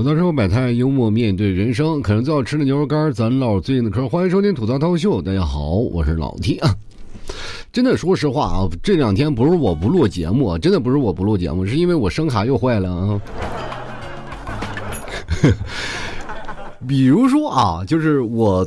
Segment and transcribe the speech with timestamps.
[0.00, 2.00] 吐槽生活百态，幽默面对人生。
[2.00, 4.08] 可能最好吃的牛肉干，咱唠最近的嗑。
[4.08, 6.74] 欢迎收听吐槽涛秀，大家好，我是老 T 啊。
[7.70, 13.20] 真的，说实话啊，这两天不是我不录节目，真的不是我不录节目，是因为我声卡又坏了啊。
[16.88, 18.66] 比如说啊，就是我。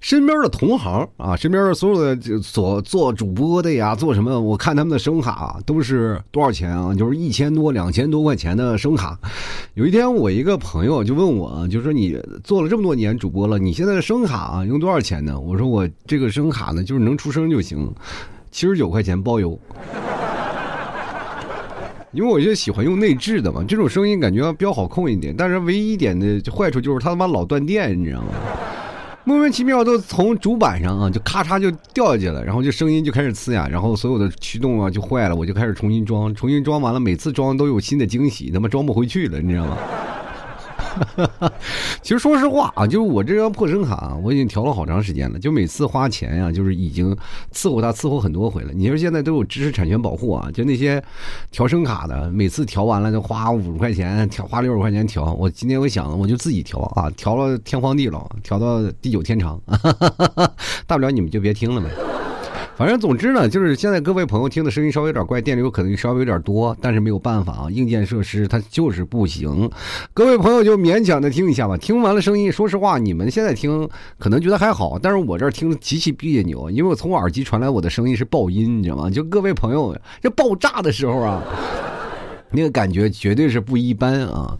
[0.00, 4.40] 身边的同行啊，身边的所有的所做主播的呀，做什么？
[4.40, 6.94] 我看他们的声卡都是多少钱啊？
[6.94, 9.18] 就是一千多、两千多块钱的声卡。
[9.74, 15.38] 有一天，我一个朋友就问我，就说你做了这么多年主播了，你现在的声卡啊用多少钱呢？
[15.38, 17.92] 我说我这个声卡呢，就是能出声就行，
[18.50, 19.58] 七十九块钱包邮。
[22.12, 28.28] 因为我就喜欢用内置的嘛，这种声音感觉要标好控一点，但是唯一一点的坏处就是它他妈老断电，你知道吗？
[29.28, 39.76] 莫名其妙都从主板上啊，就咔嚓就掉下去了，然后就声音就开始呲呀，然后所有的驱动啊就坏了，我就开始重新装，重新装完了，每次装都有新的惊喜，他妈装不回去了，你知道吗？
[42.02, 45.38] 其实说实话啊，就是我这张破声卡啊，我已经调了好长时间了。
[45.38, 47.16] 就每次花钱呀，就是已经
[47.52, 48.72] 伺候他伺候很多回了。
[48.72, 51.02] 你说现在都有知识产权保护啊，就那些
[51.50, 55.32] 调声卡的，每次调完了就花五十块钱，调花六十块钱调。
[55.34, 59.60] 我今天我想，我就自己调啊，调了天荒地老，调到地久天长，
[60.86, 62.17] 大不了你们就别听了呗。
[62.78, 69.68] 反正总之呢，就是现在各位朋友听的声音稍微有点怪，电流可能稍微有点多，但是没有办法啊，硬件设施它就是不行。
[70.14, 71.76] 各位朋友就勉强的听一下吧。
[71.76, 79.10] 听完了声音，说实话，你们现在听可能觉得还好，但是我这儿听极其别扭，因为我从耳机传来我的声音是爆音，你知道吗？
[79.10, 81.42] 就各位朋友这爆炸的时候啊，
[82.52, 84.56] 那个感觉绝对是不一般啊！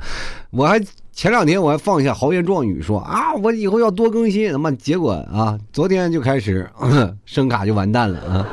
[0.51, 0.81] 我还。
[1.19, 6.71] 前两天我还放下豪言壮语说啊，我以后要多更新，他妈结果啊，昨天就开始
[7.27, 8.47] 声卡就完蛋了啊！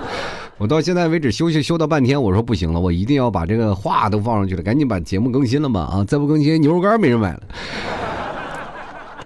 [0.58, 6.04] 我到现在为止休息休到半天，我说不行了，我一定要把这个话都放上去了，赶紧把节目更新了吧啊！
[6.06, 7.42] 再不更新，牛肉干没人买了。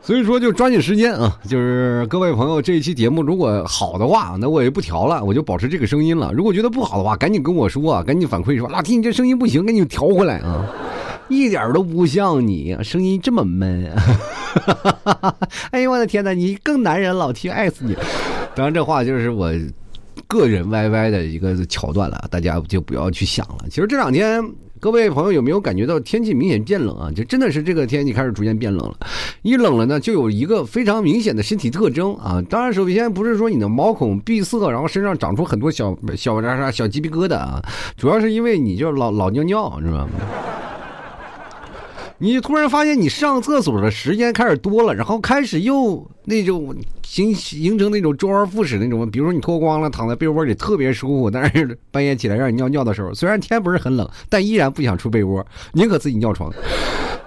[0.01, 1.39] 所以说就抓紧时间啊！
[1.47, 6.29] 就是各位朋友，这一期节目如果好的话，那我也不调了，我就保持这个声音了。
[6.33, 10.65] 如果觉得不好的话，赶紧跟我说，赶紧反馈说，老弟你这声音不行，赶紧调回来啊！
[11.29, 13.91] 一点都不像你，声音这么闷。
[15.71, 17.95] 哎呦我的天哪，你更男人，老 T 爱死你！
[18.55, 19.51] 当然这话就是我
[20.27, 23.65] 个人 YY 的一个桥段了，大家就不要去想了。
[23.69, 24.43] 其实这两天
[24.79, 27.11] 各位朋友有没有感觉到天气明显变冷啊？
[27.15, 28.97] 就真的是这个天气开始逐渐变冷了。
[29.43, 32.41] 一冷了呢，就有一个非常明显的身体特征啊。
[32.49, 37.61] 当然，首先不是说你的毛孔闭塞，然后身上长出很多小小啥啥小鸡皮疙瘩啊，
[37.97, 40.07] 主要是因为你就老老尿尿，是吧？
[42.21, 56.53] 你突然发现你上厕所的时间开始多了，然后开始又那种形形成那种周而复始那种，比如说你脱光了躺在被窝里特别舒服，但是半夜起来让你尿尿的时候，虽然天不是很冷，但依然不想出被窝，宁可自己尿床。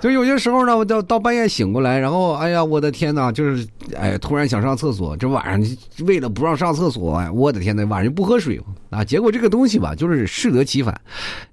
[0.02, 3.64] 就有些时候呢，我到到半夜醒过来，然后哎呀，我的天哪，就是
[3.96, 5.16] 哎，突然想上厕所。
[5.16, 9.04] 这晚上为了不让上厕所，我的天哪，晚上不喝水啊。
[9.04, 11.00] 结果这个东西吧，就是适得其反。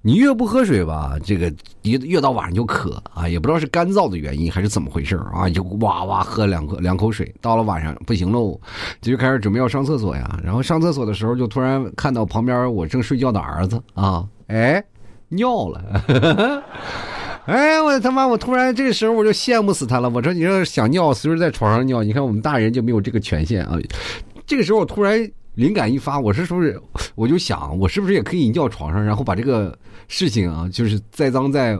[0.02, 1.46] 你越不喝水吧，这个
[1.82, 7.32] 越越到晚上就渴啊，也不知道是干燥的原因还是怎么回事啊，就哇哇喝两口两口水。
[7.40, 8.60] 到了晚上不行喽，
[9.00, 10.40] 就开始准备要上厕所呀。
[10.42, 14.82] 然后上厕所的时候，就突然看到旁边我正睡觉的儿子啊，哎，
[15.28, 16.64] 尿了。
[17.50, 18.24] 哎，我他妈！
[18.24, 20.08] 我突然这个时候我就羡慕死他了。
[20.08, 22.00] 我说，你要是想尿，随时在床上尿。
[22.00, 23.76] 你看我们大人就没有这个权限啊。
[24.46, 26.80] 这个时候我突然灵感一发，我是是不是
[27.16, 31.76] 我就想，我是不是也可以尿床上，然后把这个事情啊，就是栽赃在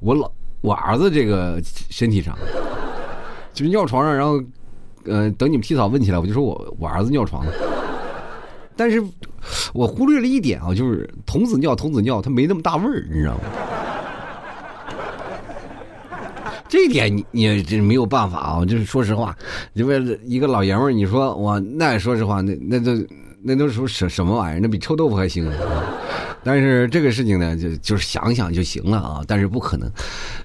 [0.00, 0.32] 我老
[0.62, 1.60] 我儿子这个
[1.90, 2.34] 身体上，
[3.52, 4.42] 就是尿床上，然后
[5.04, 7.52] 呃，等你们提早问起来，我就说我我儿子尿床了。
[8.74, 9.04] 但是
[9.74, 13.40] 我忽略了一点啊，就是童子尿，童子尿，它没那么大味儿，你知道吗？
[16.68, 18.64] 这一点你你这没有办法啊！
[18.64, 19.36] 就是说实话，
[19.72, 22.92] 因为一个老爷们儿，你说我那说实话，那那都
[23.42, 24.60] 那都是什什么玩意儿？
[24.60, 25.52] 那比臭豆腐还腥啊！
[26.42, 29.90] 但是这个事情呢，就就是想想就行了啊，但是不可能。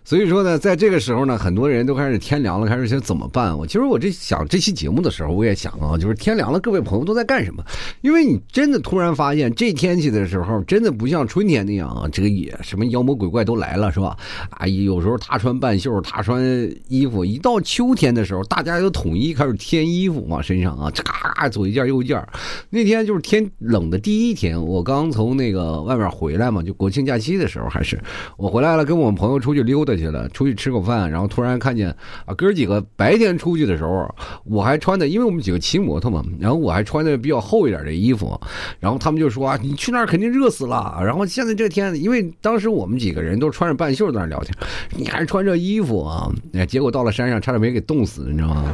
[0.03, 3.57] 所以说呢，在这个时候呢，很多人都开始天凉了，开始想怎么办？
[3.57, 7.63] 我其实我这想这期节目的时候，我也想啊，就是天凉了，各位朋友都在干什么？
[8.01, 14.17] 因为你真的突然发现，这天气的时候，真的不像春天那样啊，这个也什么妖魔鬼怪都来了，是吧？
[14.51, 16.41] 啊，有时候他穿半袖，他穿
[16.87, 17.23] 衣服。
[17.25, 22.21] 一到秋天的时候，大家又统一开始添衣服往身上啊，咔咔左一件右一件。
[22.69, 27.97] 那天就是天冷的第一天，我刚从那个外面回来嘛，就国庆假期的时候，还是
[28.37, 31.89] 我回来了，跟我们朋友出去溜达去了，出去吃口饭，然后突然看见
[32.25, 38.39] 啊，哥几个白天出去的时候，我还穿的，因为我们几个骑摩托嘛，然后我还穿的比较厚一点的衣服，
[38.79, 40.99] 然后他们就说啊，你去那儿肯定热死了。
[41.05, 44.53] 然后现在这天，因为当时我们几个人都穿着半袖在那聊天，
[44.97, 46.31] 你还穿这衣服啊？
[46.67, 48.73] 结果到了山上，差点没给冻死，你知道吗？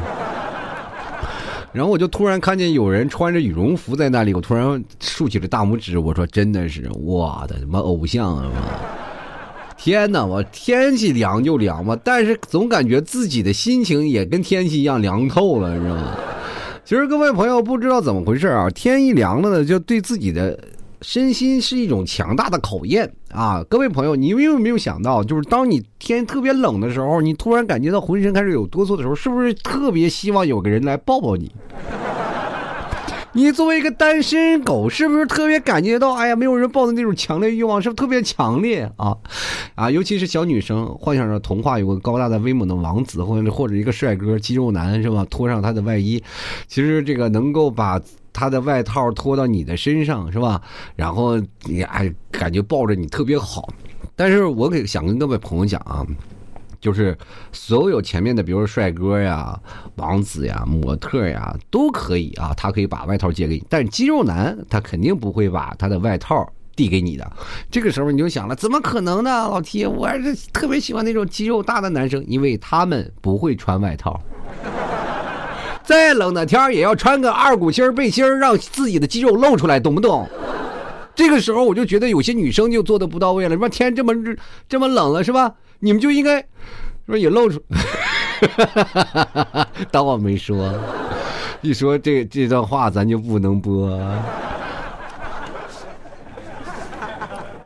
[1.74, 8.52] 然后我就突然看见有人穿着羽绒服在那里，我突然竖起了大拇指，我说：“真的是我的什么偶像啊！”
[9.78, 16.16] 天哪，我天气凉就凉嘛，但是总感觉自己的心情也跟天气一样凉透了，你知道吗？
[16.84, 20.60] 其实各位朋友不知道怎么回事啊，天一凉了呢，就对自己的。
[21.02, 23.66] 身心是一种强大的考验啊！
[23.68, 31.52] 各位朋友，你们有没有想到，就是当你天特别冷的时候，你突然感觉到浑身开始有哆嗦的时候，是不是特别希望有个人来抱抱你？
[33.34, 39.18] 你作为一个单身狗，是不是特别感觉到，哎呀，没有人抱的那种强烈欲望，是不是特别强烈啊？
[39.74, 45.26] 啊，尤其是小女生幻想着童话有个高大的威猛的王子，或者或者一个帅哥肌肉男，是吧？
[45.32, 46.22] 脱上他的外衣，
[46.68, 48.00] 其实这个能够把。
[48.34, 50.62] 他的外套脱到你的身上是吧？
[50.96, 53.68] 然后你还感觉抱着你特别好。
[54.16, 56.06] 但是我给想跟各位朋友讲啊，
[56.80, 57.18] 就是
[57.52, 59.60] 所有前面的，比如说帅哥呀、
[59.96, 63.66] 王子呀、模特呀，都可以啊，他可以把外套借给你。
[63.70, 67.32] 但是肌肉男他肯定不会把他的外套递给你的。
[67.70, 69.30] 这个时候你就想了，怎么可能呢？
[69.30, 74.22] 老 T，我还是特别喜欢那种肌肉大的男生，因为他们不会穿外套。
[75.84, 80.28] 再冷的天也要穿个二股芯背心让自己的肌肉露出来，懂不懂？
[81.14, 83.58] 这个时候我就觉得有些女生就做的不到位了。
[83.58, 84.14] 说天这么，
[84.70, 85.54] 这么冷了，是吧？
[85.80, 86.46] 你们就应该
[87.06, 87.62] 说也露出。
[89.92, 90.74] 当我没说，
[91.62, 94.00] 一说这这段话咱就不能播。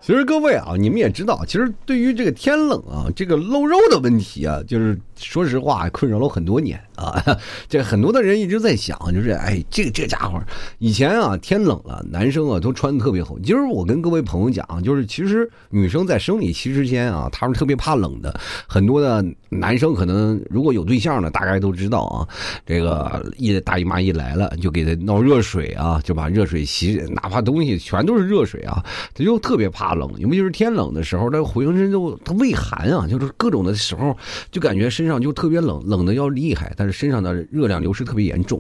[0.02, 7.24] 其实各位啊，你们也知道，其实对于这个天冷啊，这个露肉的问题啊，就是说实话困扰了很多年啊。
[7.68, 10.40] 这很多的人一直在想，就是哎，这这家伙
[10.78, 13.40] 以前啊，天冷了，男生啊都穿的特别厚。
[13.40, 18.40] 今儿我跟各位朋友讲，就是其实女生在生理期之间啊，她们特别怕冷的。
[18.68, 22.28] 很多的男生可能如果有对象的，大概都知道啊，
[22.66, 29.96] 这个一大姨妈一来了，就给他闹热水啊，就把热水洗，哪怕东西全都是热水啊，他就特别怕。
[29.96, 34.18] 冷，尤其是天冷的时候，他浑身就他畏寒啊，就是各种的时候，
[34.52, 38.60] 就感觉身身上就特别冷，冷的要厉害，但是身上的热量流失特别严重。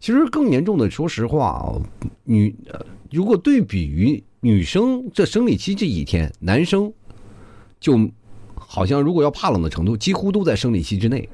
[0.00, 1.76] 其实更严重的，说实话啊，
[2.24, 2.56] 女
[3.10, 6.90] 如果对比于女生这生理期这几天，男生
[7.78, 8.08] 就
[8.54, 11.28] 好像如果要怕冷的程度，几乎都在生理期之内，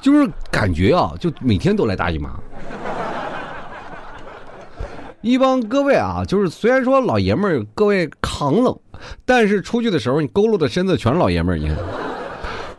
[0.00, 2.34] 就是感觉啊，就每天都来大姨妈。
[5.20, 8.74] 一帮各位啊，就是虽然说老爷们儿各位抗冷，
[9.26, 11.58] 但是出去的时候你佝偻的身子全是老爷们儿。
[11.58, 11.76] 你看，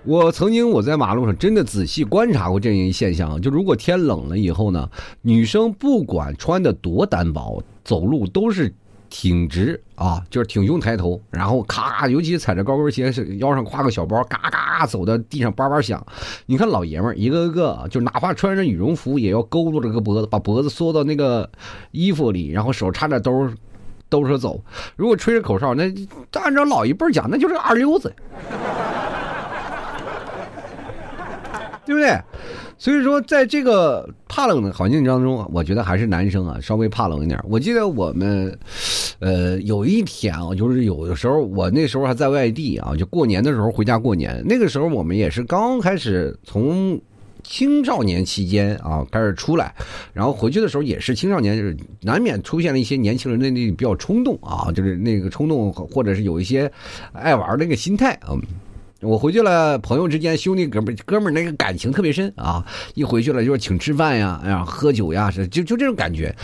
[0.07, 4.89] 我曾经我在马路上真的仔细观察过这一现象，就如果天冷了以后呢，
[5.21, 8.73] 女生不管穿的多单薄，走路都是。
[9.09, 16.05] 挺直啊，就是挺胸抬头，然后咔，尤其踩着高跟鞋，是腰上挎个小包，嘎嘎走到地上叭叭响。
[16.45, 21.49] 你看老爷们儿一个个，就哪怕穿着羽绒服，也要佝偻着个脖子，把脖子缩到那个
[21.91, 23.49] 衣服里，然后手插着兜
[24.09, 24.61] 兜着走。
[24.97, 25.85] 如果吹着口哨，那
[26.33, 28.13] 按照老一辈讲，那就是二溜子，
[31.87, 32.19] 对不对？
[32.77, 37.39] 所以说，在这个怕冷的环境当中，我觉得还是男生啊稍微怕冷一点。
[37.49, 38.55] 我记得我们，
[39.19, 44.43] 呃，有一天啊，就是有的时候我那时候还在外地啊，就过年的时候回家过年。
[44.45, 46.99] 那个时候我们也是刚开始从
[47.41, 49.73] 青少年期间啊开始出来，
[50.13, 56.69] 然后回去的时候也是青少年，就是难免出现了一些年轻人的那比较冲动啊，就是那个冲动或者是有一些
[57.13, 58.35] 爱玩那个心态啊。
[59.01, 62.65] 我回去了，朋友之间兄弟哥们哥们那个感情特别深啊！
[62.95, 66.35] 一回去了就是请吃饭呀，哎呀喝酒呀，是就就这种感觉。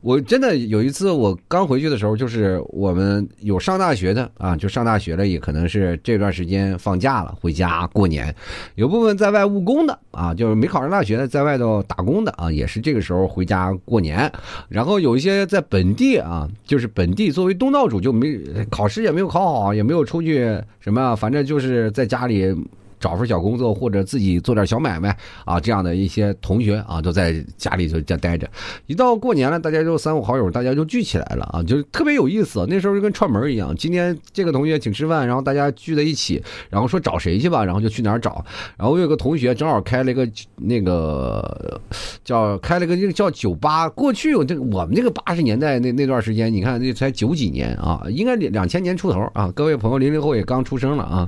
[0.00, 8.34] 我真的有一次我刚回去的时候，就是我们有上大学的啊，就上大学了，也可能是这段时间放假了回家过年。
[8.74, 14.28] 有部分在外务工的啊，就是没考上大学的，在外头打工的啊，也是这个时候回家过年。
[14.68, 18.36] 然后有一些在本地啊，就是本地作为东道主就没
[18.68, 21.88] 考试也没有考好，也没有出去什么，反正就是。
[22.00, 22.56] 在家里
[22.98, 25.14] 找份小工作或者自己做点小买卖
[25.46, 28.46] 啊，这样的一些同学啊，都在家里就家待着。
[28.86, 32.66] 一到过年了，大家就三五好友，大家就聚起来了啊，就特别有意思。
[32.68, 38.44] 那时候就跟串门一样，今天这个同学请吃饭，然后大家聚在一起，然后说找谁去吧，然后就去哪儿找。
[38.76, 41.80] 然后我有个同学正好开了一个那个
[42.22, 43.88] 叫开了个那个叫酒吧。
[43.88, 49.50] 过去我这我们这个八十年代那那段时间，你看那才九几年啊，应该两千年出头啊。
[49.56, 51.26] 各位朋友，零零后也刚出生了啊。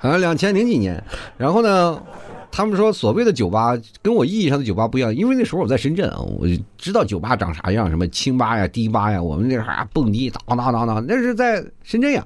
[0.00, 1.02] 好像两千零几年，
[1.36, 2.00] 然后呢，
[2.52, 12.24] 他们说所谓的酒吧跟我意义上的酒吧不一样，因为那时候我在深圳啊，我就知道酒吧长啥样，什么清吧呀、迪吧呀，我们那啥蹦迪，当当当当，那是在深圳呀。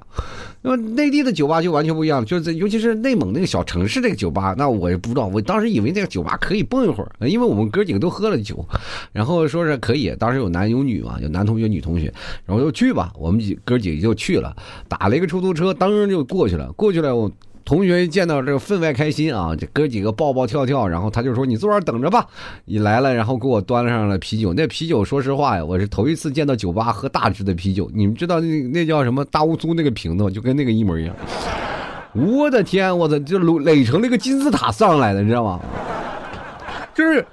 [0.65, 8.65] 那么内地的酒吧就完全不一样，就是尤其是内蒙那个小城市这个酒吧，那我也不知道，我当时以为那个酒吧可以蹦一会儿，因为我们哥几个都喝了酒，
[9.11, 12.13] 然后说是可以，当时有男有女嘛，有男同学、女同学，
[12.45, 14.55] 然后就去吧，我们几哥几个就去了，
[14.87, 17.29] 打了一个出租车，当就过去了，过去了我。
[17.65, 22.27] 同学一见到这个分外开心啊，这哥几个抱抱跳跳，然后他就说：“你坐这等着吧。”
[22.65, 24.53] 你来了，然后给我端上了啤酒。
[24.53, 27.89] 那啤酒，说实话呀，我是头一次见到酒吧喝大支的啤酒。
[27.93, 31.15] 你们知道那那叫什么大乌苏那个瓶子，就跟那个一模一样。
[32.13, 35.59] 我的天，我的就垒成那个金字塔上来的，你知道吗？
[36.93, 37.25] 就是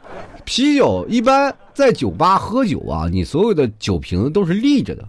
[0.44, 5.04] 啤酒一般在酒吧喝酒啊，你所有的酒瓶子都是立着的，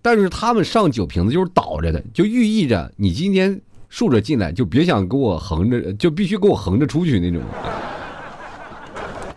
[0.00, 3.60] 但是他们上酒瓶子就是倒着的，就寓意着你今天。
[3.94, 7.40] 竖着进来就别想给我横着，就必须给我横着出去那种。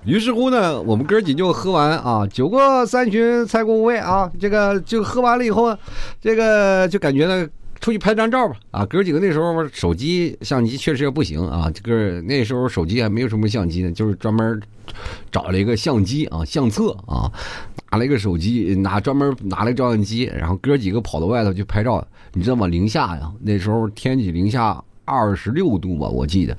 [0.04, 5.78] 于是乎呢，我们哥儿几个就喝完啊，酒过三巡菜过五味啊，这个就喝完了以后，
[6.20, 7.48] 这个就感觉呢，
[7.80, 8.84] 出去拍张照吧啊。
[8.84, 14.60] 哥儿几个那时候手机相机确实也不行啊，这个那时候手机还没有什么相机呢，就是专门
[15.32, 17.32] 找了一个相机啊，相册啊。
[17.90, 22.06] 拿了一个手机，拿专门拿了个照相机，然后哥几个跑到外头去拍照。
[22.34, 22.68] 你知道吗？
[22.68, 26.56] 零下呀，那时候天气零下二十六度吧，我记得。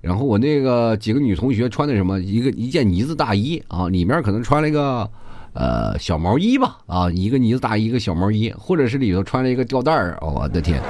[0.00, 2.18] 然后我那个几个女同学穿的什么？
[2.20, 5.08] 一个一件呢子大衣啊，里面可能穿了一个
[5.52, 10.18] 呃小毛衣吧啊，一个呢子大衣，一个小毛衣，或者是里头穿了一个吊带儿。
[10.20, 10.82] 我的天！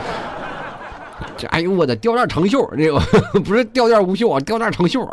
[1.36, 2.98] 这哎呦我的吊带长袖，这个
[3.44, 5.06] 不是吊带无袖啊，吊带长袖。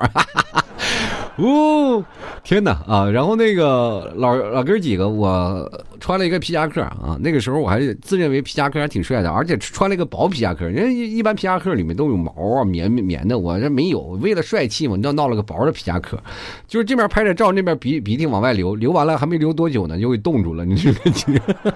[1.37, 2.03] 哦，
[2.43, 3.09] 天哪啊！
[3.09, 5.69] 然后那个老老哥几个，我
[5.99, 7.17] 穿了一个皮夹克啊。
[7.21, 10.65] 那个时候我还自认为皮夹克还挺帅的，而且穿了一个薄皮夹克。
[10.65, 14.01] 人家一般皮夹克里面都有毛啊，棉棉的，我这没有。
[14.21, 16.21] 为了帅气嘛，你知道闹了个薄的皮夹克，
[16.67, 20.65] 就是这边拍着照，那边鼻鼻涕往外流，流完了还没流多久呢，就给冻住了。
[20.65, 21.73] 你这个。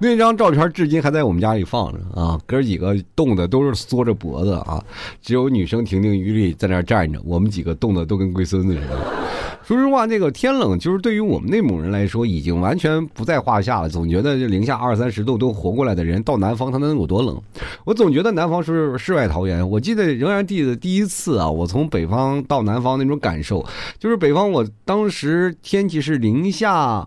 [0.00, 4.82] 那张照片至今还在我们家里放着啊，哥几个冻的都是缩着脖子啊，
[5.20, 8.98] 只有女生亭亭玉立在那站着，我们几个冻的都跟龟孙子似的。
[9.64, 13.88] 说实话，那个天冷，就是对于我们内蒙人来说，已经完全不在话下了。
[13.88, 17.38] 总觉得这零下二三十度都活过来的人，到南方他能有多冷？
[17.84, 19.68] 我总觉得南方是世外桃源。
[19.68, 23.62] 我记得仍然记得第一次啊，我从北方到南方那种感受，
[23.98, 27.06] 就是北方我当时天气是零下。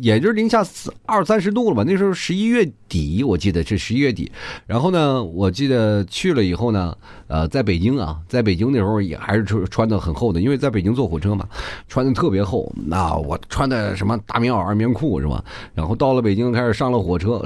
[0.00, 0.64] 也就是零下
[1.06, 1.82] 二三十度了吧？
[1.86, 4.30] 那时候十一月底，我记得是十一月底。
[4.66, 11.46] 然后呢，我记得去了以后呢，呃，在北京啊，在北京那时候也还是穿穿的很厚的，因为在北京坐火车嘛，
[11.88, 12.72] 穿的特别厚。
[12.86, 15.44] 那我穿的什么大棉袄、二棉裤是吧？
[15.74, 17.42] 然后到了北京，开始上了火车，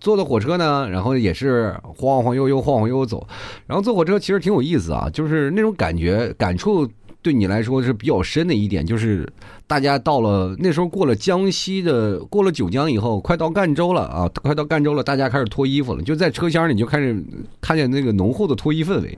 [0.00, 3.26] 坐的火车呢，然后也是晃晃悠悠、晃晃悠悠走。
[3.66, 6.88] 然后坐火车其实挺有意思啊，就是那种感觉、感触。
[7.22, 9.26] 对你来说是比较深的一点，就是
[9.66, 17.24] 大家到了那时候过了江西的，过了九江以后，快到赣州了啊，快到赣州了，大家开始脱衣服了，就在车厢里就开始
[17.60, 19.16] 看见那个浓厚的脱衣氛围，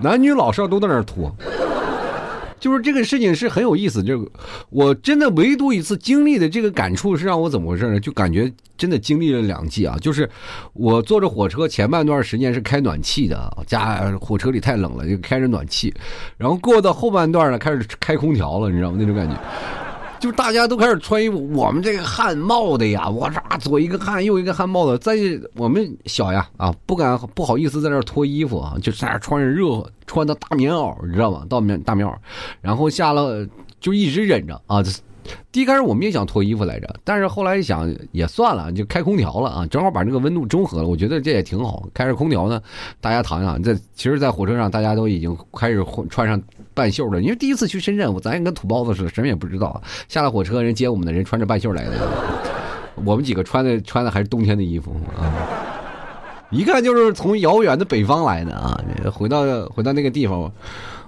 [0.00, 1.30] 男女老少都在那儿脱。
[2.60, 4.24] 就是这个事情是很有意思，这个
[4.68, 7.98] 我真的唯独一次经历的这个感触是让我怎么回事呢？
[7.98, 9.96] 就感觉真的经历了两季啊！
[10.00, 10.28] 就是
[10.74, 15.92] 我坐着火车前半段时间是开暖气的，家火车里太冷了就开着暖气，
[16.36, 18.98] 然后过到后半段呢开始开空调了，你知道吗？
[19.00, 19.34] 那种感觉。
[20.20, 24.98] 就大家都开始穿衣服，我们这个汗冒的呀，我这左一个汗，右一个汗冒的。
[24.98, 25.16] 在
[25.56, 31.46] 我们小呀啊，不敢不好意思在那脱衣服啊，就在那穿着热穿的大棉袄，你知道吗？
[31.48, 32.14] 到棉大棉袄，
[32.60, 33.46] 然后下了
[33.80, 34.84] 就一直忍着啊。
[35.52, 40.88] 第一开始我们也想脱衣服来着，但是后来一想也算了，就开空调了啊，正好把这个温度中和了。
[40.88, 42.60] 我觉得这也挺好，开着空调呢，
[43.00, 43.62] 大家躺一躺。
[43.62, 46.40] 在其实，在火车上大家都已经开始穿上
[46.80, 49.82] 半袖的，因为第一次去深圳，我咱也跟土包子似的，什么也不知道。
[50.08, 51.92] 下了火车，人接我们的人穿着半袖来的，
[53.04, 55.28] 我们几个穿的穿的还是冬天的衣服啊，
[56.48, 58.80] 一看就是从遥远的北方来的啊。
[59.12, 60.50] 回到回到那个地方，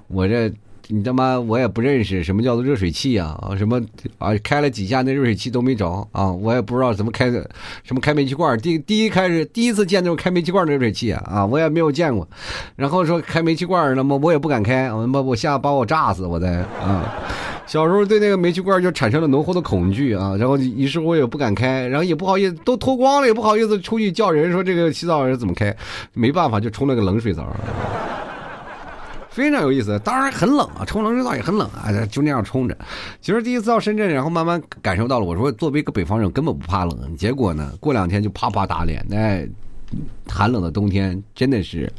[0.08, 0.52] 我这
[0.88, 3.80] 你他妈我也不认识什么叫做热水器啊啊什么
[4.18, 7.48] 啊开了几下那热水器都没着啊，我也不知道怎么开的，
[7.84, 12.28] 什么开煤气罐第第一开始第一次见那种开煤气罐的热水器啊啊，我也没有见过。
[12.76, 17.12] 然后说开煤气罐那么我也不敢开，我他妈我吓把我炸死我再啊。
[17.64, 25.74] 小时候对那个煤气罐就产生了浓厚的恐惧啊，然后于是我也不敢开，然后也不好意思都脱光了也不好意思出去叫人说这个洗澡是怎么开，
[26.12, 27.46] 没办法就冲了个冷水澡。
[29.32, 32.76] 非常有意思，当然很冷啊，冲冷水澡也很冷啊，就那样冲着。
[33.20, 39.04] 其实第一次到深圳，然后慢慢感受到了，我说作为一个北方人根本不怕冷，结果呢，过两天就啪啪打脸。
[39.08, 39.48] 那
[40.28, 41.90] 寒冷的冬天真的是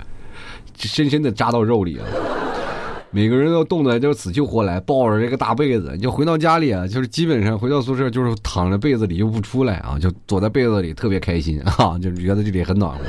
[0.76, 2.06] 深深的扎到肉里了，
[3.10, 13.06] 每个人都冻得就死去活来，抱着这个大被子，就回到家里啊，就是基本上回到宿舍就是躺在被子里就不出来啊，就躲在被子里特别开心啊， 就觉得这里很暖和。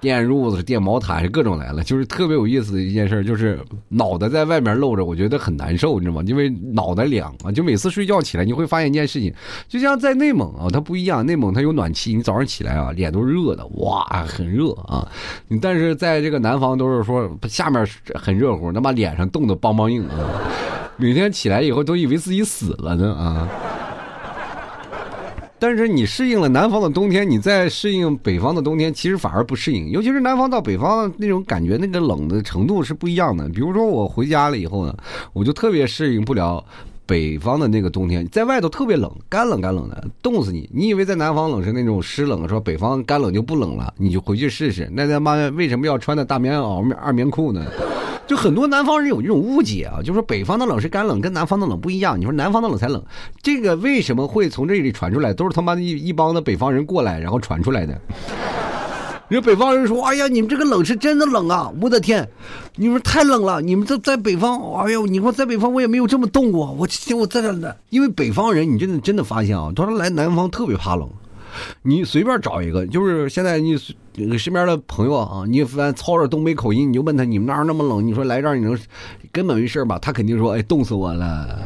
[0.00, 6.22] 电褥子、电毛毯各种来了，就是特别有意思的一件事，就是脑袋在外面露着，我觉得很难受，你知道吗？
[6.26, 9.32] 因为脑袋凉啊，就每次睡觉起来，你会发现一件事情，
[9.68, 15.06] 就像在内蒙啊，它不一样，内蒙它有暖气，你早上起来啊，脸都热的，哇，很热啊。
[15.48, 20.16] 你但是在这个南方都是说下面很热乎，那把脸上冻得梆梆硬啊，
[20.96, 23.48] 每天起来以后都以为自己死了呢啊。
[25.60, 29.90] 但是你适应了南方的冬天，你再适应北方的冬天，其实反而不适应。
[29.90, 33.48] 尤其是南方到北方那种感觉，那个冷的程度是不一样的。
[33.50, 34.96] 比如说我回家了以后呢，
[35.34, 36.64] 我就特别适应不了
[37.04, 40.68] 北方的那个冬天，在外头特别冷，干冷干冷的，冻死你。
[40.72, 44.88] 你以为在南方冷是那种湿冷，说北方干冷就不冷了，你就回去试试。
[44.92, 47.66] 那他妈为什么要穿的大棉袄、二棉裤呢？
[48.30, 52.16] 就很多南方人有这种误解啊，就说北方的冷是干冷，跟南方的冷不一样。
[52.16, 53.04] 你说南方的冷才冷，
[53.42, 55.34] 这个为什么会从这里传出来？
[55.34, 58.00] 都是他妈的一一帮的北方人过来，然后传出来的。
[59.26, 61.72] 人北方人说：“哎呀，你们这个冷是真的冷啊！
[61.80, 62.28] 我的天，
[62.76, 63.60] 你们太冷了！
[63.60, 66.66] 你们在在北方，哎呦，你说在北方我也没有这么冻过。
[66.78, 71.10] 我我在这呢，因为北方人，你真的真的发现啊，他说来南方特别怕冷。”
[71.82, 73.76] 你随便找一个，就是现在你
[74.36, 78.78] 身边的朋友啊，你反操着东北口音，你就问他你们那儿那么冷，你说来这儿你能
[79.32, 79.98] 根本没事吧？
[79.98, 81.58] 他肯定说，哎，冻死我了，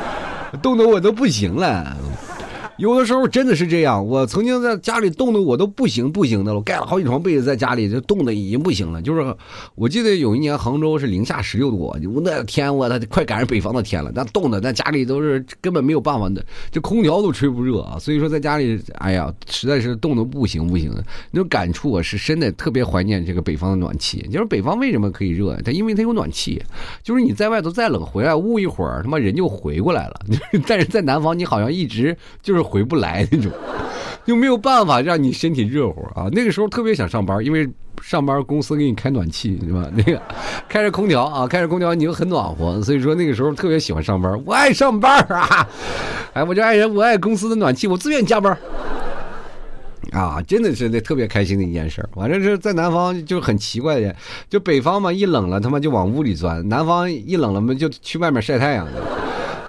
[0.62, 1.96] 冻得我都不行了。
[2.76, 9.00] 有的时候真的是这样，我曾经在家里冻得我都不行不行的了，我盖了好几床被子在家里，就冻得已经不行了。
[9.00, 9.36] 就是
[9.76, 17.96] 我记得有一年杭州是零下十六度，我那天我他快赶上北方的天了，那冻的那家里都是根本没有办法的，这空调都吹不热啊。
[17.96, 24.26] 所以说在家里，哎呀，实在是冻得不行不行的，那种感触啊是深的，特别怀念这个北方的暖气。
[24.32, 25.56] 就是北方为什么可以热？
[25.64, 26.60] 它因为它有暖气，
[27.04, 30.20] 就是你在外头再冷，回来捂一会儿，他妈人就回过来了。
[30.66, 32.63] 但是在南方，你好像一直就是。
[32.64, 33.52] 回不来那种，
[34.26, 36.28] 又没有办法让你身体热乎啊。
[36.32, 37.68] 那个时候特别想上班，因为
[38.02, 39.88] 上班公司给你开暖气，对吧？
[39.94, 40.20] 那个
[40.68, 44.40] 开着空调啊，开着空调你又很暖和，所以说那个时候特别喜欢上班。
[44.44, 45.68] 我爱上班啊！
[46.34, 48.56] 哎，我就爱人，我爱公司的暖气，我自愿加班。
[50.12, 52.06] 啊，真的是那特别开心的一件事。
[52.14, 54.14] 反正是在南方就很奇怪的，
[54.48, 58.86] 就北方嘛，一冷了他妈就往屋里钻；南方一冷了嘛就去外面晒太阳。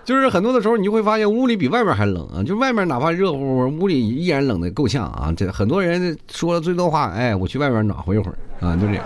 [0.05, 2.43] 就是很多的时候，你就会发现屋里比外面还冷啊！
[2.43, 5.33] 就外面哪怕热乎乎，屋里依然冷的够呛啊！
[5.35, 9.03] 这很多人说了最多话，哎，我去外面暖和一会儿啊，就这样。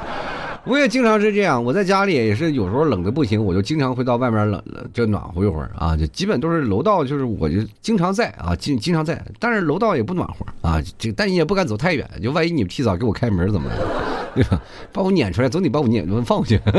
[0.65, 5.95] 我也经常是这样，我在家里也是有时候冷的不行，我就经常会到外面冷了就暖和一会儿啊！
[5.95, 13.71] 就基本都是楼道，就是我就经常在啊，经经常在，但是楼道也不暖和啊，这但你也不敢走太远，就万一你提早给我开门怎么，
[14.35, 14.61] 对吧？
[14.91, 16.59] 把我撵出来，总得把我撵放回去。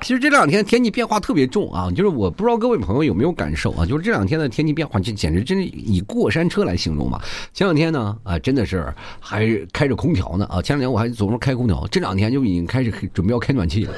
[0.00, 7.22] 其实这两天天气变化特别重啊，就是我不知道各位朋友有没有感受啊，就是这两天的天气变化，就简直真是以过山车来形容吧。
[7.52, 13.92] 前两天呢，啊，真的是还开着空调呢啊，前两天我还总是开空调，这两天就已经开始准备要开暖气了。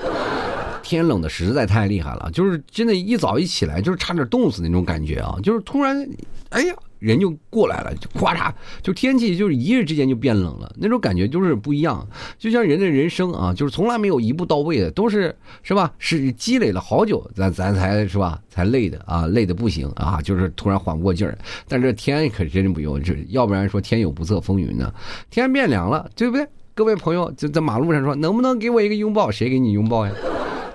[0.83, 6.09] 天冷的实在太厉害了，就是真的，一早一起来就是差点冻死那种感觉啊，就是突然，
[6.49, 6.75] 哎呀。
[7.01, 12.07] 人就过来了，就咵嚓，就天气就是一日之间就变冷了，那种感觉就是不一样。
[12.39, 15.93] 就像人的人生啊，就是从来没有一步到位的，都是是吧？
[15.99, 18.41] 是积累了好久，咱咱才是吧？
[18.49, 21.37] 才累的啊，累的不行啊，就是突然缓不过劲儿。
[21.67, 24.93] 但这天可真不用，这要不然说天有不测风云呢。
[25.31, 26.47] 天变凉了，对不对？
[26.75, 29.31] 各位朋友就在马路上说，能不能给我一个拥抱？
[29.31, 30.13] 谁给你拥抱呀？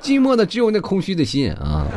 [0.01, 1.88] 寂寞的只有那空虚的心啊。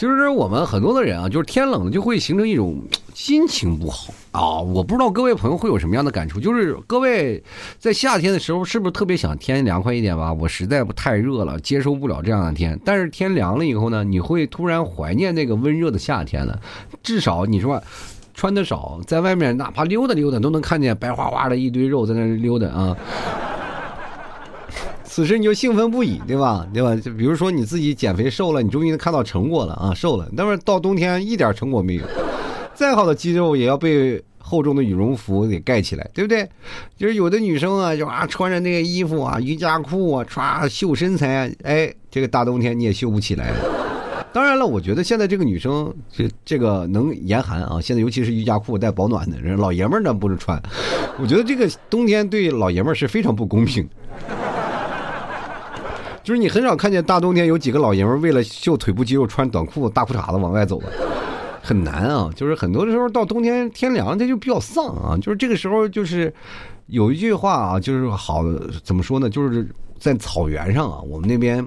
[0.00, 2.82] 其实我们很多的人啊，就是天冷了就会形成一种
[3.12, 4.58] 心情不好啊。
[4.58, 7.44] 我不知道各位朋友会有什么样的感触，就是各位
[7.78, 10.32] 在夏天的时候是不是特别想天凉快一点吧？
[10.32, 12.80] 我实在不太热了，接受不了这样的天。
[12.82, 16.58] 但是天凉了以后呢，你会突然怀念那个温热的夏天了。
[17.02, 17.78] 至少你说
[18.32, 22.96] 穿的少，在外面哪怕溜达溜达都能看见白花花的一堆肉在那溜达啊。
[25.12, 26.64] 此时你就兴奋不已，对吧？
[26.72, 26.94] 对吧？
[26.94, 30.28] 就比如说你自己减肥瘦了，你终于能看到成果了啊，瘦了。
[30.32, 32.04] 那么到冬天一点成果没有，
[32.74, 36.48] 再好的肌肉也要被厚重的羽绒服给盖起来，对不对？
[36.96, 43.52] 就是有的女生啊，就啊穿着那个衣服啊，瑜伽裤啊，歘秀身材，哎，这个大冬天你也秀不起来。
[44.32, 50.62] 当然了，我觉得现在这个女生这这个能严寒啊，现在尤其是瑜伽裤带保暖的人，老爷们儿呢不能穿。
[51.18, 53.88] 我觉得这个冬天对老爷们儿是非常不公平。
[56.30, 60.86] 就是你很少看见大冬天有几个老爷们为了秀腿部肌肉穿短裤大裤衩子往外走的，
[61.60, 62.30] 很难啊。
[62.36, 65.18] 就是很多的时候到冬天天凉，他就比较丧啊。
[65.20, 66.32] 就是这个时候，就是
[66.86, 68.44] 有一句话啊，就是好
[68.84, 69.28] 怎么说呢？
[69.28, 71.66] 就是在草原上啊，我们那边。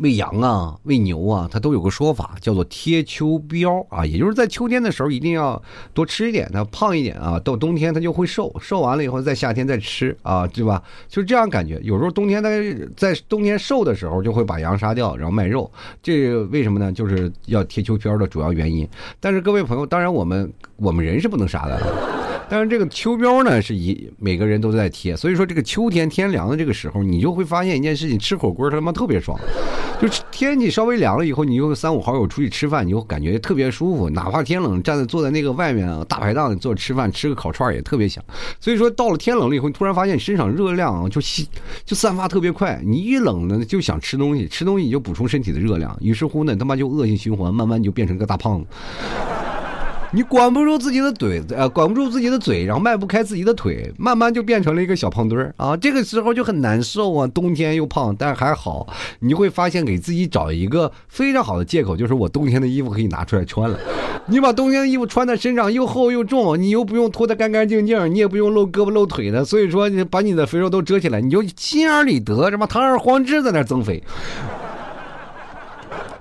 [0.00, 10.82] 喂羊啊，喂牛啊，它都有个说法，叫做贴秋膘啊，也就是在秋天的时候一定要多吃一点，它胖一点啊，到冬天它就会瘦，瘦完了以后在夏天再吃啊，对吧？
[11.06, 11.78] 就是这样感觉。
[11.82, 12.48] 有时候冬天它
[12.96, 15.70] 在冬天瘦的时候就会把羊杀掉，然后卖肉，
[16.02, 16.90] 这为什么呢？
[16.90, 18.88] 就是要贴秋膘的主要原因。
[19.20, 21.78] 但是各位朋友，当然我们我们人是不能杀的。
[22.50, 29.38] 但是这个秋膘呢，是以每个人都在贴，所以说这个秋天天凉的这个时候，你就会发现一件事情：吃火锅他妈特别爽。
[30.02, 34.10] 就天气稍微凉了以后，你就三五好友出去吃饭，你就感觉特别舒服。
[34.10, 38.24] 哪怕天冷，站在坐在那个外面大排档坐着吃饭，吃个烤串也特别香。
[38.58, 41.46] 所以说到了天冷了以后，你突然发现身上热量就吸
[41.84, 42.80] 就散发特别快。
[42.82, 45.96] 你一冷呢，就想吃东西，吃东西就补充身体的热量。
[46.00, 48.66] 于是乎呢，他妈就恶性循环，慢慢就变成个大胖子。
[50.12, 55.76] 你管不住自己的嘴，呃，管不住自己的嘴，然后迈不开自己的腿，慢慢就变成了一个小胖墩儿啊！
[55.76, 58.88] 这个时候就很难受啊，冬天又胖，但是还好，
[59.20, 63.78] 你会发现给自己找一个非常好的借口，就是我冬天的衣服可以拿出来穿了。
[64.26, 74.02] 你把冬天的衣服穿在身上，又厚又重，你又不用脱得干干净净，你也不用露胳膊露腿的，所以说你把你的肥肉都遮起来，你就心安理得，什么堂而皇之在那增肥。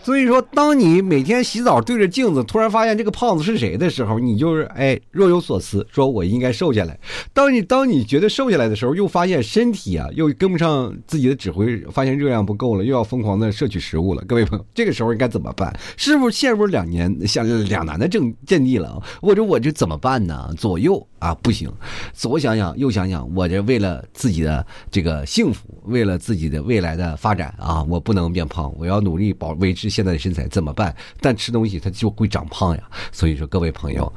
[0.01, 6.97] 所以说，当你每天洗澡对着镜子，突然发现这个胖子是谁的时候，你就是哎若有所思，说我应该瘦下来。
[7.33, 14.23] 当你当你觉得瘦下来的时候，又发现身体啊又跟不上自己的指挥，发现热量不够了，又要疯狂的摄取食物了。
[14.25, 15.77] 各位朋友，这个时候应该怎么办？
[15.97, 19.01] 是不是陷入两年像两难的正阵地了？
[19.21, 20.49] 或者我这怎么办呢？
[20.57, 21.69] 左右啊不行，
[22.13, 29.89] 左想想右想想，我这为了自己的这个幸福，为了自己的未来的发展啊，我不能变胖，我要努力保维持。
[29.99, 30.95] 现在的身材怎么办？
[31.19, 32.83] 但吃东西它就会长胖呀。
[33.11, 34.09] 所以说，各位朋友，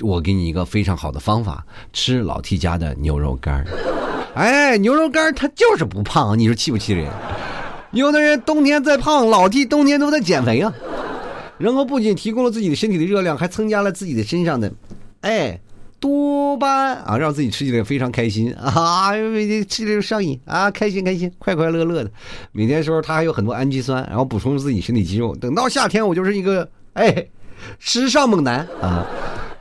[0.00, 3.64] 我给你一个非常好的方法：吃老 T 家的牛肉干
[4.34, 7.08] 哎，牛肉干它就是不胖，你说气不气人？
[7.92, 10.74] 有的人冬天再胖，老 T 冬天都在减肥啊。
[11.56, 14.72] 然后不仅提供了自己的身体的热量，还增加了自己的身上的，
[15.20, 15.60] 哎。
[16.02, 22.10] 多巴胺啊，让自己吃起来非常开心 啊，吃起来就上瘾啊，开心开心，快快乐乐的。
[22.50, 25.36] 每天时候它还有很多氨基酸，然后补充自己身体肌肉。
[25.36, 27.24] 等到夏天，我就是一个 哎，
[27.78, 29.06] 时尚猛男啊。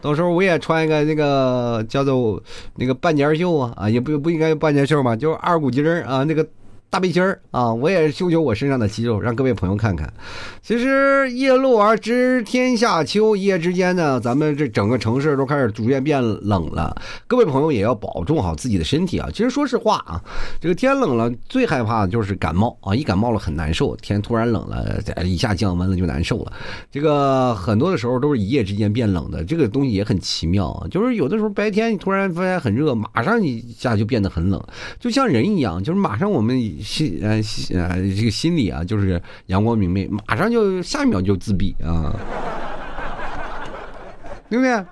[0.01, 2.41] 到时候我也穿一个那个叫做
[2.75, 6.43] 那个半截袖啊啊，也不不应该半截袖嘛，就是二股筋儿啊那个。
[6.91, 10.13] 大背心儿啊，我也秀秀我身上的肌肉，让各位朋友看看。
[10.61, 16.93] 其实夜露而知天下秋，一夜之间呢，咱们这整个城市都开始逐渐变冷了。
[17.27, 19.29] 各位朋友也要保重好自己的身体啊。
[19.31, 20.21] 其实说实话啊，
[20.59, 23.95] 这个天冷了，最害怕的就是感冒啊，一感冒了很难受。
[23.95, 26.51] 天突然冷了，一下降温了就难受了。
[26.91, 30.85] 这个很多的时候都是一夜之间变冷的，这个东西也很奇妙啊。
[30.89, 34.61] 就是有的时候白天你突然发现很热，马上一下就变得很冷，
[34.99, 36.80] 就像人一样，就是马上我们。
[36.81, 42.13] 心呃心呃这个心理啊，就是阳光明媚，马上就下一秒就自闭啊，
[44.49, 44.83] 对不对？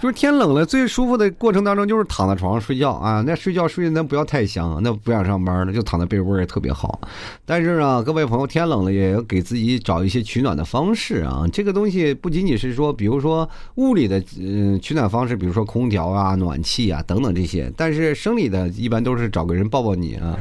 [0.00, 3.20] 就是天冷了，最舒服的过程当中就是躺在床上睡觉啊。
[3.26, 7.00] 那睡觉睡的那不要太香，那不想上班了，就躺在被窝也特别好。
[7.44, 11.44] 但是呢，各位朋友，天冷了也要给自己找一些取暖的方式啊。
[11.52, 20.38] 这个东西不仅仅是说，比如说物理的嗯取暖方式，比如说空调啊、暖气啊等等这些，但是生理的一般都是找个人抱抱你啊。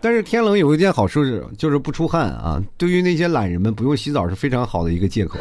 [0.00, 2.62] 但是天冷有一件好事是，就是不出汗啊。
[2.78, 5.38] 对于那些懒人们，不用洗澡是非常好的一个借口，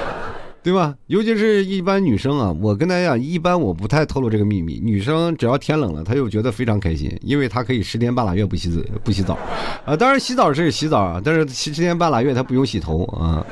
[0.62, 0.94] 对吧？
[1.08, 4.80] 尤其是一般女生啊，我跟大家讲，一般我不太透露这个秘密。
[4.82, 9.38] 女生只要天冷了，她就觉得非常开心，因为她可以十天半拉月不洗澡，不洗澡。
[9.84, 13.44] 啊，当然洗澡是洗澡啊，但是十天半拉月她不用洗头啊。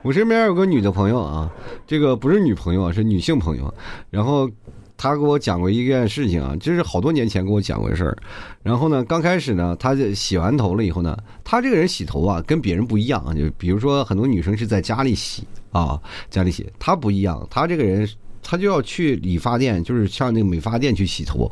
[0.00, 1.50] 我身边有个女的朋友啊，
[1.86, 3.74] 这个不是女朋友啊，是女性朋友，
[4.08, 4.48] 然后。
[4.96, 8.16] 他给我讲过一件事情啊，就是好多年前给我讲过的事儿。
[8.62, 13.34] 然后呢，刚开始呢，他就洗完头了以后呢，他这个人洗头啊，跟别人不一样啊。
[13.34, 17.46] 就比如说，很多女生是在家里洗啊，家里洗，他不一样。
[17.50, 18.08] 他这个人
[18.44, 21.50] 他就要去理发店，就是像那个美发店去洗头，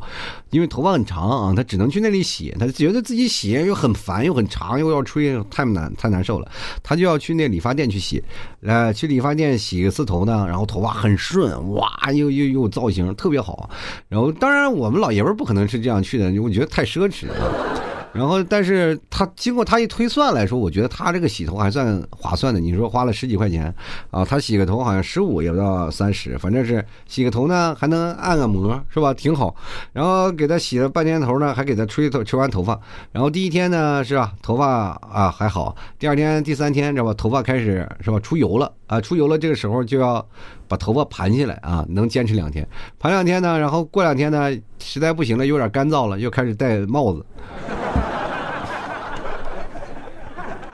[0.51, 2.55] 因为头发很长啊，他只能去那里洗。
[2.61, 6.49] 他觉得自己洗又很烦，又很长，又要吹，太难太难受了。
[6.83, 8.23] 他就要去那理发店去洗，
[8.61, 13.71] 呃，去理发店洗一次头呢，然后头发很顺，哇，又又又造型特别好。
[14.09, 17.92] 然后当然我们老爷们不可能是这样去的，我觉得太奢侈了。
[18.13, 22.61] 然后，但是他经过他一推算来说，我觉得他这个洗头还算划算的。
[22.61, 23.75] 你说花了十几块钱
[24.11, 29.15] 啊，他洗个头好像十五也不到三十，反正是洗个头呢还能按按摩，是吧？
[29.15, 29.55] 挺好。
[29.93, 32.79] 然后给他洗了半天头呢，还给他吹头吹完头发。
[33.13, 35.75] 然后第一天呢是吧，头发啊还好。
[35.99, 39.39] 第二天、第三天知道吧，头发开始是吧出油了啊，出油了。
[39.39, 40.25] 这个时候就要
[40.69, 42.67] 把头发盘起来啊，能坚持两天，
[42.99, 47.25] 盘两天呢，然后过两天呢，实在不行了，有点干燥了，又开始戴帽子。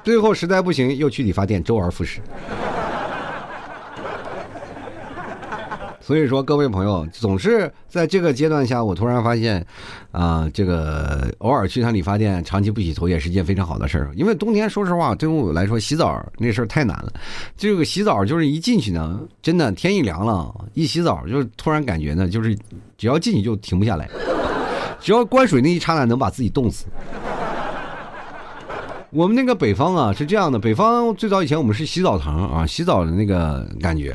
[0.04, 2.20] 最后实在不行，又去理发店，周而复始。
[6.08, 9.62] 所以说，各位朋友，总是在这个阶段下，我突然发现，
[10.10, 14.10] 啊，这个偶尔去趟理发店，长期不洗头也是件非常好的事儿。
[14.14, 17.12] 因为冬天，说实话，对于我来说，洗澡那事儿太难了。
[17.58, 22.56] 这个洗澡就是一进去呢，真的天一凉了，一洗澡就突然感觉呢，就是
[22.96, 24.08] 只要进去就停不下来，
[25.02, 26.86] 只要关水那一刹那，能把自己冻死。
[29.10, 34.14] 我们那个北方啊是这样的，北方最早以前我们是洗澡堂啊，洗澡的那个感觉，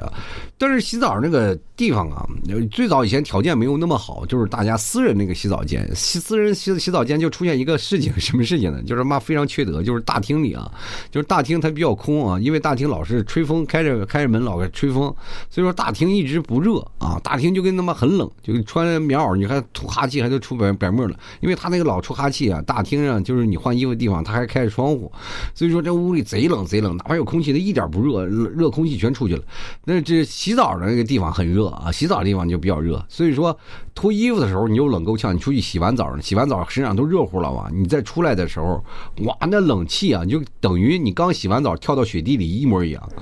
[0.57, 2.23] 但是洗澡那个地方啊，
[2.69, 8.83] 最早以前条件没有那么好，就是大家私人那个洗澡间，私私人洗洗澡间就出现一个事情，什么事情呢？
[8.83, 10.71] 就是妈非常缺德，就是大厅里啊，
[11.09, 15.03] 就是大厅它比较空啊，因为大厅老是吹风，开着开着门老是吹风，
[15.49, 24.82] 所以说大厅一直不热啊，大厅就跟他妈很冷，就穿棉袄你还吐哈气，还都出白白沫了，因为他那个老出哈气啊，大厅上就是你换衣服的地方，他还开着窗。
[24.83, 25.09] 窗户，
[25.55, 29.41] 所以说这屋里贼冷贼冷，哪怕有空气，它一点不热，热空气全出去了。
[29.85, 33.03] 那这洗澡的那个地方很热啊，洗澡的地方就比较热。
[33.07, 33.57] 所以说
[33.95, 38.83] 脱衣服的时候你又冷够呛，你出去洗完澡，洗完澡身上都热乎了嘛，你再出来的时候，
[39.23, 43.09] 哇，那冷气啊，就等于你刚洗完澡跳到雪地里一模一样。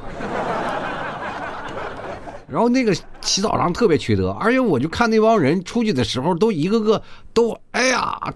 [2.50, 7.02] 然后那个洗澡堂特别缺德，而且我就看那帮人出去的时候，都一个个
[7.34, 8.34] 都哎呀。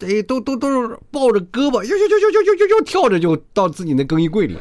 [0.00, 4.56] 哎，都都都是抱着胳膊，又又又又又又又跳着就到自己那更衣柜里。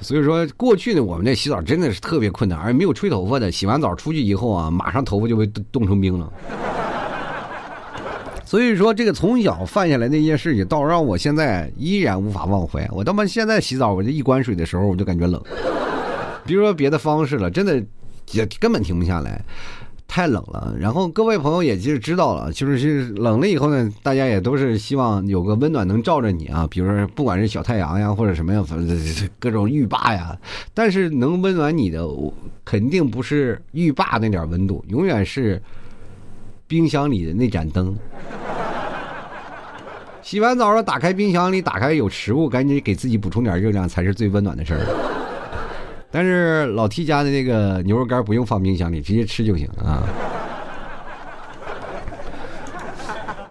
[0.00, 6.32] 所以说，过去呢，我们那洗澡真的是特别困难，而没有吹头发的，洗完澡出去以后啊，马上头发就被冻成冰了。
[8.44, 12.88] 所以说，这个从小犯下来那件事情，倒让我现在依然无法忘怀。
[12.92, 15.42] 我他妈现在洗澡，我这一关水的时候，我就感觉冷。
[16.44, 17.82] 别说别的方式了，真的
[18.30, 19.44] 也根本停不下来。
[20.08, 30.34] 太冷了，然后各位朋友也就知道了，就是是冷了以后呢，大家也都是希望有个温暖能照着你啊，比如说不管是小太阳呀，或者什么呀，反正各种浴霸呀，
[30.72, 32.06] 但是能温暖你的，
[32.64, 35.60] 肯定不是浴霸那点温度，永远是
[36.66, 37.94] 冰箱里的那盏灯。
[40.22, 45.15] 洗完澡了，打开冰箱里，打开有食物，赶紧给自己补充点热量，才是最温暖的事儿。
[46.16, 50.02] 但是老 T 家的那个牛肉干不用放冰箱里，直接吃就行啊。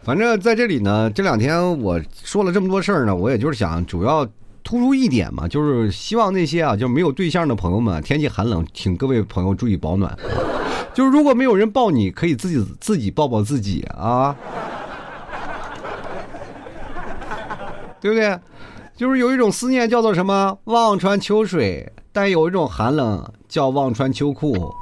[0.02, 4.26] 反正在这里呢，这两天我说了这么多事儿呢，我也就是想主要
[4.64, 10.18] 突出一点嘛，就是希望那些啊就没有对象的朋友们，天气寒冷，请各位朋友注意保暖。
[10.92, 14.36] 就是如果没有人抱你，可以自己自己抱抱自己啊，
[18.02, 18.40] 对不对？
[18.98, 20.58] 就是有一种思念叫做什么？
[20.64, 21.92] 望穿秋水。
[22.16, 24.74] 但有一种寒冷叫忘穿秋裤，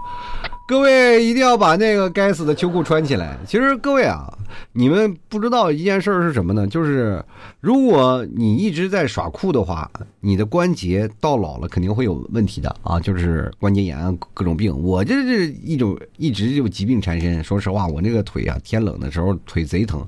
[0.68, 3.40] 各位一定要把那个该死的秋裤穿起来。
[3.48, 4.32] 其实各位啊。
[4.72, 6.68] 你们不知道一件事儿是什么呢？
[6.68, 7.24] 就是
[7.60, 9.90] 如果你一直在耍酷的话，
[10.26, 14.74] 你的关节到老了肯定会有问题的啊，就是关节炎各种病。
[14.82, 17.44] 我这是一种一直就疾病缠身。
[17.44, 20.02] 说实话，我那个腿啊，天冷的时候腿贼疼。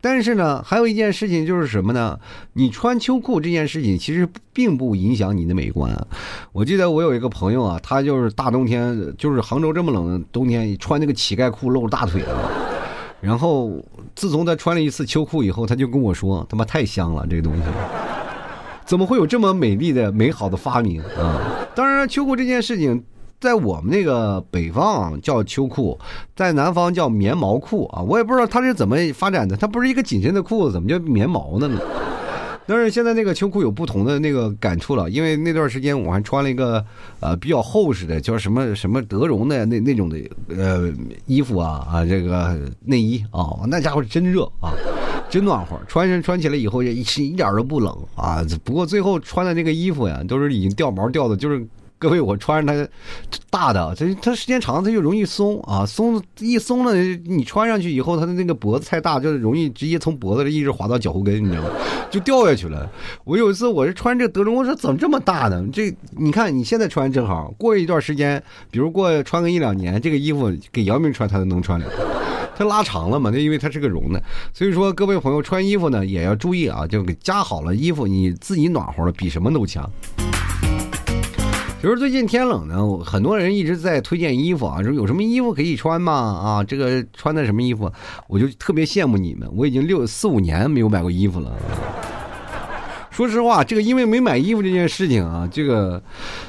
[0.00, 2.18] 但是呢，还有一件事情就是什么呢？
[2.54, 5.94] 你穿秋裤这件事情其实并不影响你的美观。
[6.52, 12.50] 我记得我有一个朋友啊，他就是大冬天，就是杭州这么冷的冬天，穿那个乞丐裤露大腿了。
[13.20, 17.62] 然后，自从他穿了一次秋裤以后，他就跟我说：“他妈太香了，这个东西，
[18.88, 21.38] 怎么会有这么美丽的、美好的发明啊？”
[21.76, 23.04] 当然，秋裤这件事情，
[23.38, 25.96] 在我们那个北方叫秋裤，
[26.34, 28.00] 在南方叫棉毛裤啊。
[28.00, 31.78] 我也不知道它是怎么发展的，它不是一个紧身的裤子，怎么叫棉毛的呢？
[32.66, 36.84] 但是现在那个秋裤有不同的那个感触了，因为那段时间我还穿了一个
[37.20, 40.18] 呃比较厚实的，叫什么什么德绒的那那种的
[40.54, 40.92] 呃
[41.24, 44.72] 衣服啊啊这个内衣啊，那家伙真热啊，
[45.30, 48.44] 真暖和，穿上穿起来以后也是一点都不冷啊。
[48.64, 51.66] 不过最后穿的那个衣服呀，都是已经掉毛掉的，就是
[51.98, 52.90] 各位，我穿着它
[53.50, 61.70] 大的，它它时间长它就容易松啊，松一松了，你穿上去以后，它的那个脖子太大，就容易直接从脖子一直滑到脚后跟，你知道吗？
[62.10, 62.90] 就掉下去了。
[63.24, 65.62] 我有一次我是穿这德绒，我说怎么这么大呢？
[65.72, 71.86] 这你看你现在穿正好，过一段时间，比如过穿个一两年，这个衣服给姚明穿他都能穿了。
[72.58, 73.30] 它拉长了嘛？
[73.32, 74.20] 那因为它是个绒的，
[74.52, 79.88] 所以说各位朋友穿衣服呢也要注意啊，就给加好了衣服，你自己暖和了，比什么都强。
[81.80, 86.12] 其实最近天冷呢，很多人一直在推荐衣服啊，说有什么衣服可以穿吗？
[86.12, 87.88] 啊，这个穿的什么衣服？
[88.26, 91.56] 我就特别羡慕你们，我已经六四五年没有买过衣服了。
[93.18, 96.00] 说实话，这个因为没买衣服这件事情啊，这个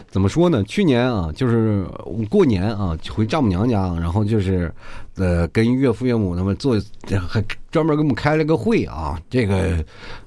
[0.08, 0.64] 怎么说呢？
[0.66, 1.84] 去年啊，就是
[2.30, 4.72] 过年啊，回丈母娘家，然后就是
[5.16, 6.80] 呃，跟岳父岳母他们做，
[7.28, 9.84] 还专门给我们开了个会啊，这个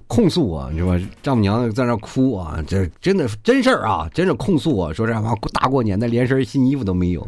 [0.08, 7.24] 控诉我，你说丈母娘在那哭啊，这真的真事儿啊，真是控诉我说这妈大过年的连身新衣服都没有。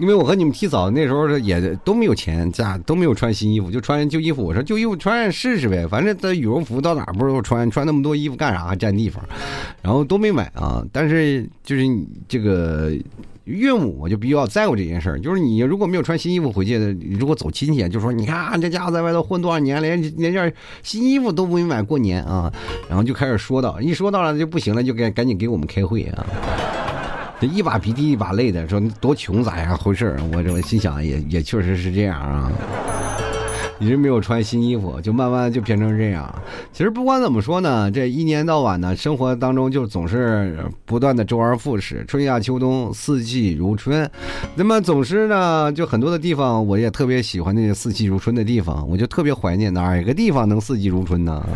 [0.00, 4.44] 因为我和你们提早，那时候也都没有钱，家都没有穿新衣服，就穿旧衣服。
[4.44, 8.74] 我说旧衣服穿上试试呗，反正这羽绒服到哪不都穿，穿那么多衣服干啥？
[8.74, 9.24] 占地方，
[9.82, 10.84] 然后都没买啊。
[10.92, 11.84] 但是就是
[12.26, 12.92] 这个
[13.44, 15.20] 岳母，我就比较在乎这件事儿。
[15.20, 20.52] 就是你如果没有穿新衣服回去的，如果走亲戚，就说你看这家伙在外头混多少年，连连件
[20.82, 22.52] 新衣服都没买过年啊。
[22.88, 26.26] 然后就开始说到，一说到了就不行了，就该赶紧给我们开会啊。
[27.46, 32.50] 一把鼻涕一把泪的说多穷咋样回事我这我心想也也确实是这样啊，
[33.78, 36.32] 一直没有穿新衣服，就慢慢就变成这样。
[36.72, 44.08] 其实不管怎么说呢，这一年到晚呢，生活当中就总是不断的周而复始，春夏秋冬四季如春。
[44.54, 51.46] 那么总是呢，就很多的地方我也特别喜欢那些四季如春的地方，我就特别怀念哪个地方能四季如春呢？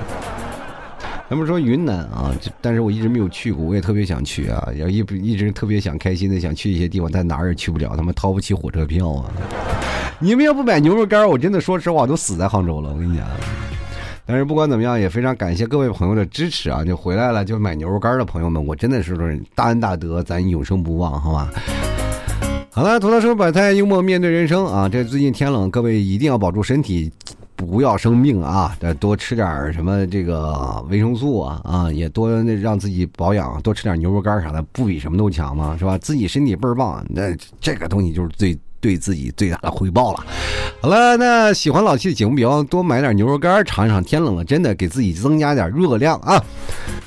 [1.29, 9.31] 他们说云南啊，但是我一直没有去过，我也特别想去啊，要一一直特别想开心的想去一些地方，但哪儿也去不了，他妈掏不起火车票啊！
[10.19, 13.27] 你们要不买牛肉干，我真的说实话都死在杭州了，我跟你讲。
[14.25, 16.83] 但是不管怎么样，也非常感谢各位朋友的支持啊！
[16.83, 21.51] 就回来了就买牛肉干的朋友们，我真的是大恩大德，咱永生不忘，好吧？
[22.71, 24.89] 好了，吐槽生活百态，幽默面对人生啊！
[24.89, 27.13] 这最近天冷，各位一定要保住身体。
[27.59, 28.75] 不要生病啊！
[28.81, 35.77] 再多吃点什么这个维生素啊啊，也多让自己保养，多吃点牛肉干啥的，不比什么都强吗？
[35.79, 35.99] 是吧？
[35.99, 38.59] 自己身体倍儿棒，那这个东西就是最。
[38.81, 40.25] 对自己最大的回报了。
[40.81, 44.03] 好了，那喜欢老 T 的节目，别忘多买点牛肉干尝一尝。
[44.03, 46.43] 天冷了，真的给自己增加点热量啊！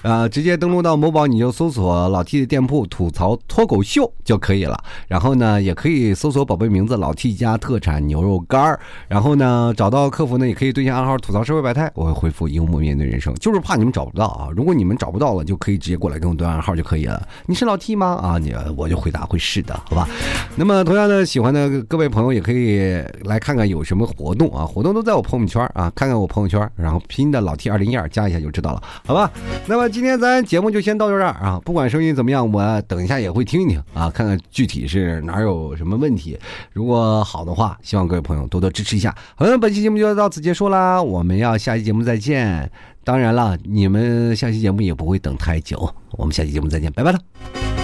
[0.03, 4.77] 啊，直接登录到某宝，你就搜索老 T 的店铺“吐槽脱口秀”就可以了。
[5.07, 13.34] 然后呢，也可以搜索宝贝名字“老 T 家特产牛肉干然后呢，找到客服呢，也可以对下暗号“吐槽社会百态”，我会回复“幽默面对人生”。
[13.39, 14.49] 就是怕你们找不到啊！
[14.55, 17.25] 如果你们找不到了，就可以直接过来跟我对暗号就可以了。
[17.45, 18.19] 你是老 T 吗？
[18.21, 20.07] 啊，你我就回答会是的，好吧？
[20.55, 21.61] 那么同样的，喜欢的。
[21.88, 22.80] 各位朋友也可以
[23.24, 29.32] 来看看有什么活动啊，活动都在我朋友圈啊，看看我朋友圈，然后拼的老 T 二零一二加一下就知道了，好吧？
[29.65, 36.38] 那么今天咱节目就先到这儿啊，不管声音怎么样，我等一下也会听一听啊，看看具体是哪有什么问题，
[36.74, 39.15] 如果好的话，希望各位朋友多多支持一下。
[39.36, 42.69] 好了，本期节目就到此结束啦，我们要下期节目再见。
[43.04, 47.81] 当然了，你们下期节目也不会等太久，我们下期节目再见，拜拜了。